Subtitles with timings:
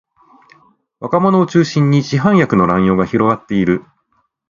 [0.99, 3.83] 若者を中心に市販薬の乱用が広がっている